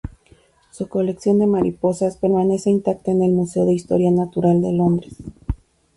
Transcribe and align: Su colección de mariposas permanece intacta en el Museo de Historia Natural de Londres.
Su 0.71 0.87
colección 0.89 1.37
de 1.37 1.45
mariposas 1.45 2.17
permanece 2.17 2.71
intacta 2.71 3.11
en 3.11 3.21
el 3.21 3.33
Museo 3.33 3.65
de 3.65 3.73
Historia 3.73 4.09
Natural 4.09 4.59
de 4.59 4.73
Londres. 4.73 5.13